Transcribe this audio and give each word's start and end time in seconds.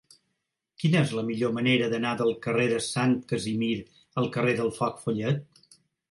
Quina 0.83 1.01
és 1.07 1.11
la 1.17 1.23
millor 1.25 1.51
manera 1.57 1.89
d'anar 1.91 2.13
del 2.21 2.31
carrer 2.45 2.65
de 2.71 2.79
Sant 2.85 3.13
Casimir 3.33 3.69
al 4.23 4.31
carrer 4.39 4.55
del 4.61 4.73
Foc 4.79 4.97
Follet? 5.05 5.61